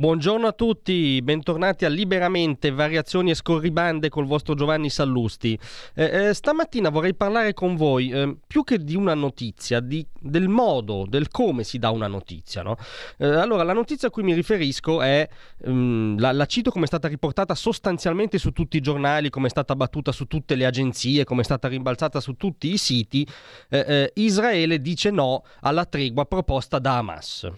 Buongiorno 0.00 0.46
a 0.46 0.52
tutti, 0.52 1.20
bentornati 1.22 1.84
a 1.84 1.88
Liberamente, 1.88 2.70
variazioni 2.70 3.30
e 3.30 3.34
scorribande 3.34 4.08
col 4.08 4.26
vostro 4.26 4.54
Giovanni 4.54 4.90
Sallusti. 4.90 5.58
Eh, 5.92 6.28
eh, 6.28 6.34
stamattina 6.34 6.88
vorrei 6.88 7.16
parlare 7.16 7.52
con 7.52 7.74
voi 7.74 8.10
eh, 8.10 8.36
più 8.46 8.62
che 8.62 8.78
di 8.78 8.94
una 8.94 9.14
notizia, 9.14 9.80
di, 9.80 10.06
del 10.16 10.46
modo, 10.46 11.04
del 11.04 11.30
come 11.30 11.64
si 11.64 11.80
dà 11.80 11.90
una 11.90 12.06
notizia. 12.06 12.62
No? 12.62 12.76
Eh, 13.16 13.26
allora, 13.26 13.64
la 13.64 13.72
notizia 13.72 14.06
a 14.06 14.12
cui 14.12 14.22
mi 14.22 14.34
riferisco 14.34 15.02
è, 15.02 15.28
um, 15.64 16.16
la, 16.16 16.30
la, 16.30 16.46
cito 16.46 16.70
come 16.70 16.84
è 16.84 16.86
stata 16.86 17.08
riportata 17.08 17.56
sostanzialmente 17.56 18.38
su 18.38 18.52
tutti 18.52 18.76
i 18.76 18.80
giornali, 18.80 19.30
come 19.30 19.48
è 19.48 19.50
stata 19.50 19.74
battuta 19.74 20.12
su 20.12 20.26
tutte 20.26 20.54
le 20.54 20.64
agenzie, 20.64 21.24
come 21.24 21.40
è 21.40 21.44
stata 21.44 21.66
rimbalzata 21.66 22.20
su 22.20 22.34
tutti 22.34 22.72
i 22.72 22.78
siti. 22.78 23.26
Eh, 23.68 23.84
eh, 23.84 24.12
Israele 24.14 24.80
dice 24.80 25.10
no 25.10 25.42
alla 25.62 25.86
tregua 25.86 26.24
proposta 26.24 26.78
da 26.78 26.98
Hamas. 26.98 27.50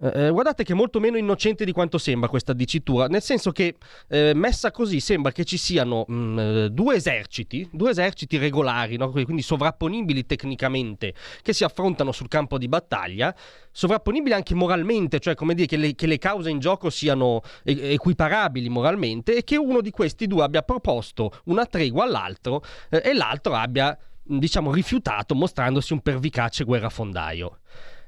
Eh, 0.00 0.26
eh, 0.26 0.30
guardate 0.30 0.62
che 0.62 0.74
è 0.74 0.76
molto 0.76 1.00
meno 1.00 1.16
innocente 1.16 1.64
di 1.64 1.72
quanto 1.72 1.98
sembra 1.98 2.28
questa 2.28 2.52
dicitura, 2.52 3.06
nel 3.08 3.20
senso 3.20 3.50
che 3.50 3.74
eh, 4.08 4.32
messa 4.32 4.70
così 4.70 5.00
sembra 5.00 5.32
che 5.32 5.44
ci 5.44 5.56
siano 5.56 6.04
mh, 6.06 6.14
mm, 6.14 6.38
eh, 6.38 6.70
due 6.70 6.94
eserciti, 6.94 7.68
due 7.72 7.90
eserciti 7.90 8.36
regolari, 8.38 8.96
no? 8.96 9.10
quindi 9.10 9.42
sovrapponibili 9.42 10.24
tecnicamente, 10.24 11.14
che 11.42 11.52
si 11.52 11.64
affrontano 11.64 12.12
sul 12.12 12.28
campo 12.28 12.58
di 12.58 12.68
battaglia, 12.68 13.34
sovrapponibili 13.72 14.34
anche 14.34 14.54
moralmente, 14.54 15.18
cioè 15.18 15.34
come 15.34 15.54
dire 15.54 15.66
che 15.66 15.76
le, 15.76 15.94
che 15.96 16.06
le 16.06 16.18
cause 16.18 16.48
in 16.48 16.60
gioco 16.60 16.90
siano 16.90 17.42
equiparabili 17.64 18.68
moralmente 18.68 19.34
e 19.34 19.42
che 19.42 19.56
uno 19.56 19.80
di 19.80 19.90
questi 19.90 20.28
due 20.28 20.44
abbia 20.44 20.62
proposto 20.62 21.40
una 21.46 21.66
tregua 21.66 22.04
all'altro 22.04 22.62
eh, 22.88 23.02
e 23.04 23.14
l'altro 23.14 23.54
abbia, 23.54 23.98
diciamo, 24.22 24.72
rifiutato 24.72 25.34
mostrandosi 25.34 25.92
un 25.92 26.02
pervicace 26.02 26.62
guerrafondaio. 26.62 27.58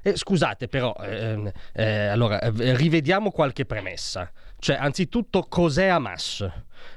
Eh, 0.03 0.17
scusate 0.17 0.67
però, 0.67 0.95
eh, 1.01 1.53
eh, 1.73 2.07
allora, 2.07 2.39
eh, 2.39 2.75
rivediamo 2.75 3.29
qualche 3.29 3.65
premessa. 3.65 4.31
Cioè, 4.57 4.75
anzitutto, 4.75 5.45
cos'è 5.47 5.87
Hamas? 5.87 6.47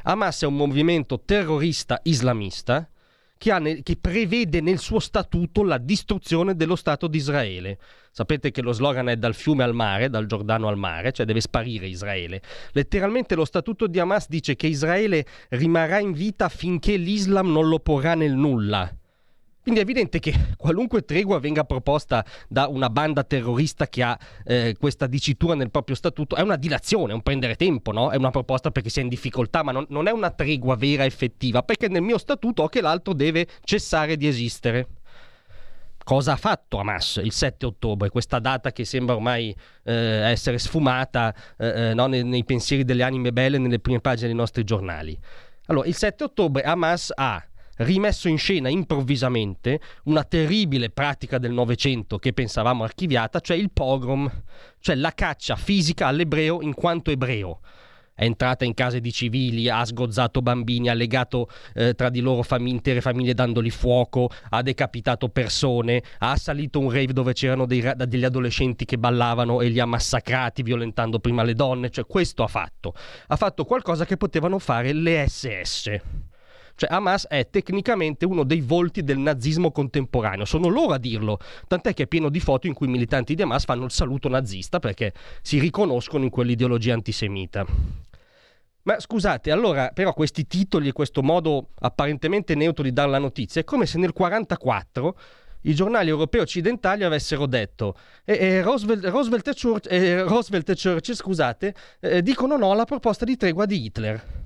Hamas 0.05 0.43
è 0.43 0.47
un 0.47 0.57
movimento 0.57 1.21
terrorista 1.21 2.01
islamista 2.05 2.89
che, 3.37 3.59
ne- 3.59 3.83
che, 3.83 3.97
prevede 4.01 4.63
nel 4.63 4.79
suo 4.79 5.01
statuto 5.01 5.63
la 5.65 5.77
distruzione 5.77 6.57
dello 6.57 6.77
Stato 6.77 7.07
di 7.07 7.19
Israele. 7.19 7.79
Sapete 8.11 8.51
che 8.51 8.63
lo 8.63 8.73
slogan 8.73 9.09
è 9.09 9.17
dal 9.17 9.35
fiume 9.35 9.65
al 9.65 9.75
mare, 9.75 10.09
dal 10.09 10.27
Giordano 10.27 10.69
al 10.69 10.79
mare, 10.79 11.13
cioè 11.13 11.27
deve 11.27 11.41
sparire 11.41 11.87
Israele. 11.87 12.41
Letteralmente 12.73 13.35
lo 13.35 13.45
statuto 13.45 13.87
di 13.87 13.99
Hamas 13.99 14.29
dice 14.29 14.57
che 14.57 14.67
Israele 14.67 15.27
rimarrà 15.51 15.99
in 15.99 16.13
vita 16.13 16.49
finché 16.49 16.97
l'Islam 16.97 17.51
non 17.51 17.69
lo 17.69 17.81
porrà 17.81 18.15
nel 18.15 18.33
nulla. 18.33 18.91
Quindi 19.65 19.81
è 19.81 19.85
evidente 19.85 20.19
che 20.19 20.35
qualunque 20.59 21.07
tregua 21.07 21.41
venga 21.41 21.65
proposta 21.65 22.23
da 22.49 22.69
una 22.69 22.91
banda 22.91 23.25
terrorista 23.25 23.89
che 23.89 24.03
ha 24.03 24.19
eh, 24.45 24.77
questa 24.79 25.07
dicitura 25.07 25.55
nel 25.55 25.71
proprio 25.71 25.97
statuto 25.97 26.37
è 26.37 26.43
una 26.43 26.57
dilazione, 26.57 27.13
è 27.13 27.15
un 27.15 27.23
prendere 27.23 27.57
tempo, 27.57 27.91
no? 27.91 28.11
è 28.11 28.17
una 28.17 28.31
proposta 28.31 28.71
perché 28.71 28.91
si 28.91 29.01
è 29.01 29.03
in 29.03 29.09
difficoltà, 29.09 29.63
ma 29.63 29.73
non, 29.73 29.87
non 29.89 30.07
è 30.07 30.11
una 30.11 30.31
tregua 30.31 30.77
vera 30.77 31.07
effettiva, 31.07 31.63
perché 31.63 31.89
nel 31.89 32.03
mio 32.03 32.19
statuto 32.19 32.65
ho 32.65 32.69
che 32.69 32.83
l'altro 32.83 33.15
deve 33.15 33.47
cessare 33.65 34.19
di 34.19 34.27
esistere. 34.27 34.87
Cosa 36.05 36.33
ha 36.33 36.37
fatto 36.37 36.79
Hamas 36.79 37.19
il 37.25 37.33
7 37.33 37.65
ottobre, 37.65 38.11
questa 38.11 38.39
data 38.41 38.71
che 38.71 38.85
sembra 38.85 39.15
ormai 39.15 39.57
eh, 39.85 39.95
essere 39.95 40.59
sfumata 40.59 41.35
eh, 41.57 41.89
eh, 41.89 41.95
no? 41.95 42.07
nei, 42.07 42.23
nei 42.23 42.45
pensieri 42.45 42.85
delle 42.85 43.03
anime 43.03 43.33
belle 43.33 43.57
nelle 43.57 43.81
prime 43.81 44.01
pagine 44.01 44.27
dei 44.27 44.37
nostri 44.37 44.63
giornali? 44.65 45.19
Allora, 45.69 45.89
il 45.89 45.95
7 45.95 46.25
ottobre 46.25 46.61
Hamas 46.65 47.11
ha 47.15 47.43
rimesso 47.79 48.29
in 48.29 48.39
scena 48.39 48.69
improvvisamente 48.69 49.81
una 50.05 50.25
terribile 50.25 50.91
pratica 50.91 51.39
del 51.39 51.53
Novecento 51.53 52.19
che 52.19 52.33
pensavamo 52.33 52.85
archiviata, 52.85 53.41
cioè 53.41 53.57
il 53.57 53.71
pogrom, 53.73 54.31
cioè 54.81 54.95
la 54.97 55.13
caccia 55.13 55.57
fisica 55.57 56.07
all'ebreo 56.07 56.63
in 56.63 56.75
quanto 56.75 57.11
ebreo. 57.11 57.61
È 58.17 58.23
entrata 58.23 58.65
in 58.65 58.75
case 58.75 59.01
di 59.01 59.11
civili, 59.11 59.69
ha 59.69 59.85
sgozzato 59.85 60.41
bambini, 60.41 60.89
ha 60.89 60.95
legato 60.95 61.49
eh, 61.75 61.95
tra 61.95 62.11
di 62.11 62.21
loro 62.21 62.43
fam- 62.43 62.69
intere 62.69 63.01
famiglie 63.01 63.35
dandoli 63.35 63.71
fuoco, 63.71 64.31
ha 64.51 64.63
decapitato 64.63 65.29
persone, 65.31 66.01
ha 66.19 66.31
assalito 66.31 66.79
un 66.79 66.91
rave 66.91 67.13
dove 67.13 67.33
c'erano 67.33 67.67
dei, 67.67 67.83
degli 68.07 68.25
adolescenti 68.25 68.85
che 68.85 68.99
ballavano 68.99 69.61
e 69.61 69.69
li 69.69 69.81
ha 69.81 69.87
massacrati 69.87 70.63
violentando 70.63 71.19
prima 71.19 71.43
le 71.43 71.55
donne. 71.55 71.91
Cioè 71.91 72.07
questo 72.07 72.45
ha 72.45 72.49
fatto. 72.49 72.95
Ha 73.27 73.37
fatto 73.37 73.65
qualcosa 73.65 74.05
che 74.05 74.17
potevano 74.17 74.61
fare 74.61 74.93
le 74.93 75.27
SS. 75.27 76.01
Cioè 76.77 76.93
Hamas 76.93 77.27
è 77.29 77.49
tecnicamente 77.49 78.25
uno 78.25 78.43
dei 78.45 78.61
volti 78.61 79.03
del 79.05 79.19
nazismo 79.19 79.71
contemporaneo, 79.71 80.45
sono 80.45 80.69
loro 80.69 80.93
a 80.93 80.99
dirlo, 80.99 81.39
tant'è 81.69 81.95
che 81.95 82.05
è 82.05 82.07
pieno 82.07 82.29
di 82.29 82.41
foto 82.41 82.67
in 82.67 82.75
cui 82.75 82.87
i 82.87 82.91
militanti 82.91 83.35
di 83.35 83.43
Hamas 83.43 83.65
fanno 83.65 83.85
il 83.85 83.91
saluto 83.91 84.29
nazista 84.29 84.81
perché 84.81 85.13
si 85.43 85.59
riconoscono 85.59 86.25
in 86.25 86.31
quell'ideologia 86.31 86.95
antisemita. 86.95 87.65
Ma 88.83 89.01
scusate, 89.01 89.51
allora 89.51 89.91
però 89.95 90.13
questi 90.13 90.47
titoli 90.47 90.89
e 90.89 90.93
questo 90.93 91.23
modo 91.23 91.69
apparentemente 91.81 92.55
neutro 92.55 92.83
di 92.83 92.93
dare 92.93 93.09
la 93.09 93.19
notizia 93.19 93.63
è 93.63 93.65
come 93.65 93.87
se 93.87 93.97
nel 93.99 94.13
1944 94.15 95.17
i 95.63 95.75
giornali 95.75 96.11
europei 96.11 96.41
occidentali 96.41 97.05
avessero 97.05 97.47
detto 97.47 97.97
eh, 98.25 98.35
eh, 98.35 98.63
Roosevelt, 98.63 99.05
Roosevelt, 99.07 99.49
e 99.49 99.55
Church, 99.55 99.87
eh, 99.91 100.23
Roosevelt, 100.23 100.69
e 100.69 100.75
Churchill 100.75 101.15
scusate, 101.15 101.75
eh, 102.01 102.23
dicono 102.23 102.59
no 102.59 102.73
alla 102.73 102.85
proposta 102.85 103.25
di 103.25 103.37
tregua 103.37 103.65
di 103.65 103.85
Hitler. 103.85 104.44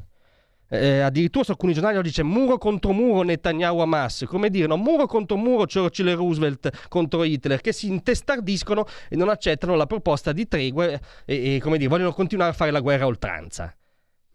Eh, 0.71 1.01
addirittura 1.01 1.45
su 1.45 1.53
alcuni 1.53 1.73
giornali 1.73 1.97
oggi 1.97 2.11
c'è 2.11 2.23
muro 2.23 2.59
contro 2.59 2.93
muro 2.93 3.23
Netanyahu 3.23 3.79
Hamas, 3.79 4.25
come 4.27 4.51
dire, 4.51 4.67
no? 4.67 4.77
muro 4.77 5.07
contro 5.07 5.37
muro 5.39 5.65
Churchill 5.65 6.09
e 6.09 6.15
Roosevelt 6.15 6.89
contro 6.89 7.25
Hitler, 7.25 7.61
che 7.63 7.73
si 7.73 7.87
intestardiscono 7.87 8.85
e 9.09 9.17
non 9.17 9.31
accettano 9.31 9.77
la 9.77 9.87
proposta 9.87 10.33
di 10.33 10.47
tregua 10.47 10.87
e, 10.87 11.01
e 11.25 11.61
come 11.63 11.79
dire, 11.79 11.89
vogliono 11.89 12.13
continuare 12.13 12.51
a 12.51 12.55
fare 12.55 12.71
la 12.71 12.81
guerra 12.81 13.05
a 13.05 13.07
oltranza. 13.07 13.75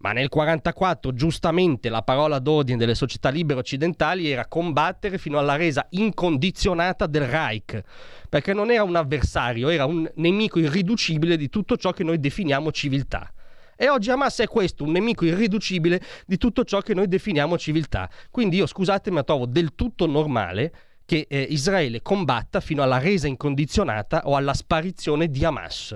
Ma 0.03 0.09
nel 0.09 0.27
1944, 0.29 1.13
giustamente, 1.13 1.87
la 1.87 2.01
parola 2.01 2.39
d'ordine 2.39 2.77
delle 2.77 2.95
società 2.95 3.29
libere 3.29 3.59
occidentali 3.59 4.29
era 4.29 4.47
combattere 4.47 5.17
fino 5.17 5.37
alla 5.37 5.55
resa 5.55 5.85
incondizionata 5.91 7.05
del 7.05 7.25
Reich, 7.25 7.81
perché 8.27 8.53
non 8.53 8.69
era 8.69 8.83
un 8.83 8.97
avversario, 8.97 9.69
era 9.69 9.85
un 9.85 10.09
nemico 10.15 10.59
irriducibile 10.59 11.37
di 11.37 11.47
tutto 11.47 11.77
ciò 11.77 11.91
che 11.91 12.03
noi 12.03 12.19
definiamo 12.19 12.69
civiltà. 12.73 13.31
E 13.75 13.89
oggi 13.89 14.11
Hamas 14.11 14.39
è 14.39 14.47
questo, 14.47 14.83
un 14.83 14.91
nemico 14.91 15.25
irriducibile 15.25 16.01
di 16.25 16.37
tutto 16.37 16.63
ciò 16.63 16.81
che 16.81 16.93
noi 16.93 17.07
definiamo 17.07 17.57
civiltà. 17.57 18.09
Quindi 18.29 18.57
io, 18.57 18.65
scusatemi, 18.65 19.15
ma 19.15 19.23
trovo 19.23 19.45
del 19.45 19.75
tutto 19.75 20.05
normale 20.05 20.73
che 21.05 21.25
eh, 21.29 21.41
Israele 21.41 22.01
combatta 22.01 22.59
fino 22.59 22.81
alla 22.81 22.97
resa 22.97 23.27
incondizionata 23.27 24.21
o 24.25 24.35
alla 24.35 24.53
sparizione 24.53 25.27
di 25.27 25.43
Hamas. 25.43 25.95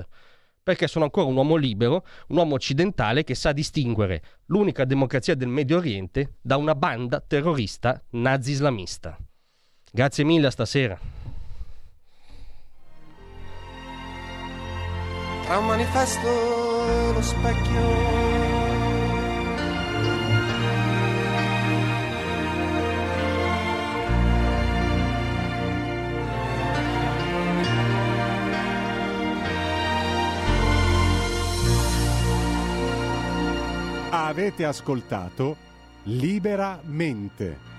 Perché 0.61 0.87
sono 0.87 1.05
ancora 1.05 1.27
un 1.27 1.35
uomo 1.35 1.55
libero, 1.55 2.05
un 2.27 2.37
uomo 2.37 2.55
occidentale 2.55 3.23
che 3.23 3.35
sa 3.35 3.53
distinguere 3.53 4.21
l'unica 4.47 4.83
democrazia 4.83 5.33
del 5.33 5.47
Medio 5.47 5.77
Oriente 5.77 6.35
da 6.41 6.57
una 6.57 6.75
banda 6.75 7.21
terrorista 7.21 8.03
nazi-islamista. 8.11 9.17
Grazie 9.89 10.25
mille 10.25 10.47
a 10.47 10.51
stasera. 10.51 11.16
Tra 15.47 15.59
un 15.59 15.65
manifesto 15.65 16.89
e 16.89 17.13
lo 17.13 17.21
specchio. 17.21 18.25
Avete 34.09 34.65
ascoltato 34.65 35.55
Liberamente 36.03 37.76